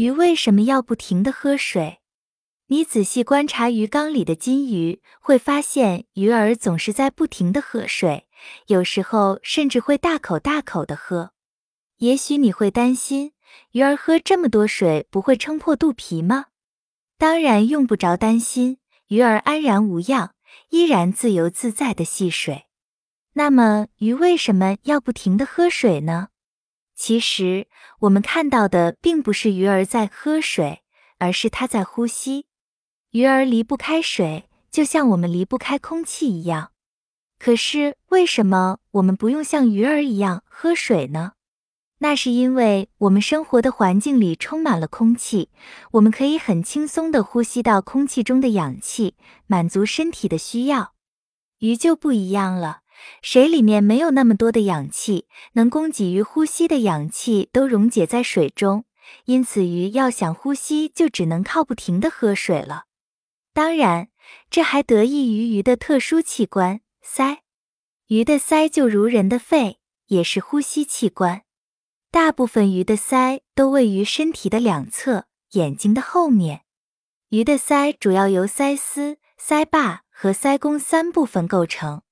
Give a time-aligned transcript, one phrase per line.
[0.00, 2.00] 鱼为什么要不停的喝水？
[2.68, 8.26] 你仔细观察鱼缸里的金鱼，会发现鱼儿总是在不停的喝水，
[8.68, 11.32] 有时候甚至会大口大口的喝。
[11.98, 13.32] 也许你会担心，
[13.72, 16.46] 鱼儿喝这么多水不会撑破肚皮吗？
[17.18, 18.78] 当然用不着担心，
[19.08, 20.32] 鱼儿安然无恙，
[20.70, 22.64] 依然自由自在的戏水。
[23.34, 26.28] 那么，鱼为什么要不停的喝水呢？
[27.02, 27.66] 其实，
[28.00, 30.82] 我们看到的并不是鱼儿在喝水，
[31.16, 32.44] 而是它在呼吸。
[33.12, 36.72] 鱼儿离不开水，就像我们离不开空气一样。
[37.38, 41.32] 可是，为什么我们不用像鱼儿一样喝水呢？
[42.00, 45.48] 那是因为我们生活的环境里充满了空气，
[45.92, 49.14] 我们可以很轻松地呼吸到空气中的氧气，
[49.46, 50.92] 满足身体的需要。
[51.60, 52.80] 鱼就不一样了。
[53.22, 58.84] 水里面没有那么多的氧气，能供给鱼呼吸的氧气都溶解在水中，
[59.24, 62.84] 因此鱼要想呼吸，就只能靠不停的喝水了。
[63.52, 64.08] 当然，
[64.48, 67.38] 这还得益于鱼的特殊器官——鳃。
[68.06, 71.42] 鱼的鳃就如人的肺，也是呼吸器官。
[72.10, 76.62] 大部分鱼的鳃都位于身体的两侧，眼睛的后面。
[77.28, 82.02] 鱼的鳃主要由鳃丝、鳃坝和鳃弓三部分构成。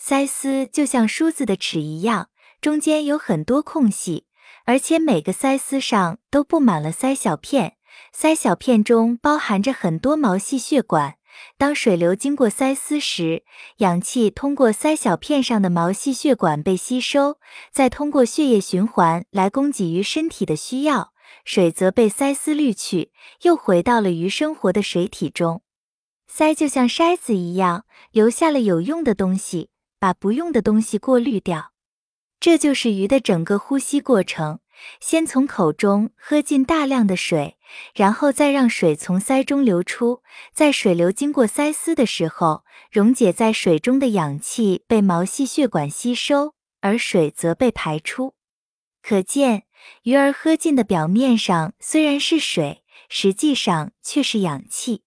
[0.00, 4.26] 鳃丝就像梳子的齿一样，中间有很多空隙，
[4.64, 7.74] 而且每个鳃丝上都布满了鳃小片。
[8.14, 11.16] 鳃小片中包含着很多毛细血管。
[11.56, 13.44] 当水流经过鳃丝时，
[13.78, 17.38] 氧气通过鳃小片上的毛细血管被吸收，
[17.72, 21.12] 再通过血液循环来供给于身体的需要。
[21.44, 23.12] 水则被鳃丝滤去，
[23.42, 25.62] 又回到了鱼生活的水体中。
[26.30, 29.70] 鳃就像筛子一样，留下了有用的东西。
[29.98, 31.72] 把不用的东西过滤掉，
[32.40, 34.60] 这就是鱼的整个呼吸过程。
[35.00, 37.58] 先从口中喝进大量的水，
[37.96, 40.22] 然后再让水从鳃中流出。
[40.52, 48.36] 在水流经过鳃丝的时候，溶解在水中的氧气被毛细血管吸收，而水则被排出。
[49.02, 49.64] 可见，
[50.04, 55.02] 鱼儿喝进的表面上虽然是水，实际上却是氧气。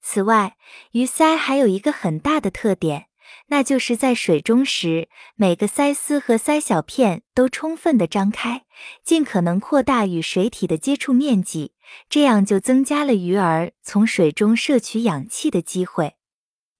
[0.00, 0.56] 此外，
[0.92, 3.08] 鱼鳃还有一个很大的特点。
[3.48, 8.64] 那就是在水中时，每个鳃丝和鳃小片都充分的张开，
[9.04, 11.72] 尽可能扩大与水体的接触面积，
[12.08, 16.14] 这样就增加了鱼儿从水中摄取氧气的机会。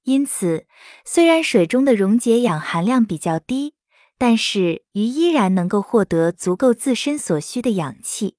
[0.05, 0.67] 因此，
[1.05, 3.75] 虽然水中的溶解氧含量比较低，
[4.17, 8.37] 但是鱼依然能够获得足够自身所需的氧气。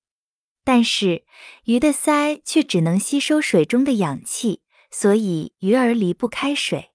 [0.64, 1.24] 但是，
[1.66, 4.62] 鱼的鳃却只能吸收水中的氧气，
[4.92, 6.91] 所以鱼儿离不开水。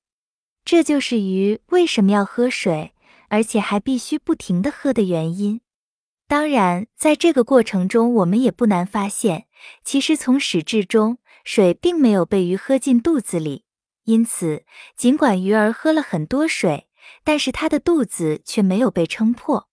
[0.67, 2.93] 这就是鱼为什么要喝水，
[3.29, 5.61] 而且还必须不停的喝的原因。
[6.27, 9.47] 当然，在这个过程中，我们也不难发现，
[9.85, 13.63] 其实从始至终，水并没有被鱼喝进肚子里。
[14.07, 14.65] 因此，
[14.97, 16.89] 尽管鱼儿喝了很多水，
[17.23, 19.69] 但是它的肚子却没有被撑破。